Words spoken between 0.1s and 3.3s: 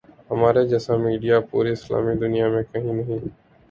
ہمارے جیسا میڈیا پوری اسلامی دنیا میں کہیں نہیں۔